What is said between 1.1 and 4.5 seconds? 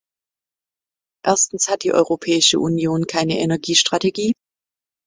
Erstens hat die Europäische Union keine Energiestrategie.